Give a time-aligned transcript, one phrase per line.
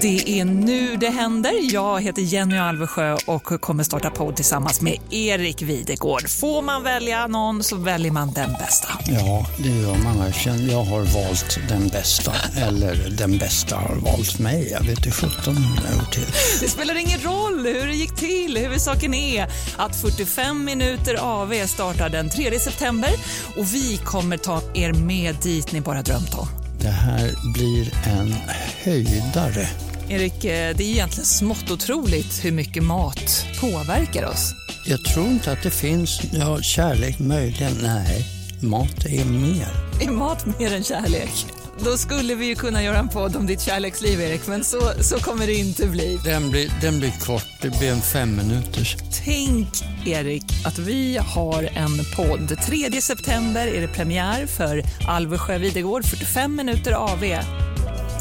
[0.00, 1.72] Det är nu det händer.
[1.72, 6.28] Jag heter Jenny Alvesjö och kommer starta podd tillsammans med Erik Videgård.
[6.28, 8.88] Får man välja någon så väljer man den bästa.
[9.06, 10.70] Ja, det gör man verkligen.
[10.70, 14.68] Jag har valt den bästa, eller den bästa har valt mig.
[14.70, 16.32] Jag vet inte sjutton hur det har till.
[16.60, 18.58] Det spelar ingen roll hur det gick till.
[18.58, 23.10] Huvudsaken är att 45 minuter AV startar den 3 september
[23.56, 26.55] och vi kommer ta er med dit ni bara drömt om.
[26.80, 28.34] Det här blir en
[28.84, 29.68] höjdare.
[30.08, 34.54] Erik, eh, det är egentligen smått otroligt hur mycket mat påverkar oss.
[34.86, 38.26] Jag tror inte att det finns, ja, kärlek möjligen, nej.
[38.60, 39.68] Mat är mer.
[40.00, 41.46] Är mat mer än kärlek?
[41.84, 45.18] Då skulle vi ju kunna göra en podd om ditt kärleksliv, Erik, men så, så
[45.18, 46.20] kommer det inte bli.
[46.24, 48.96] Den blir, den blir kort, det blir en fem minuters.
[49.24, 49.68] Tänk,
[50.06, 52.58] Erik, att vi har en podd.
[52.66, 57.24] 3 september är det premiär för Alvesjö Videgård, 45 minuter AV.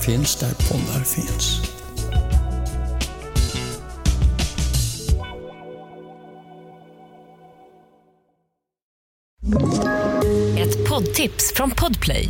[0.06, 1.62] Finns där poddar finns.
[10.58, 12.30] Ett poddtips från Podplay.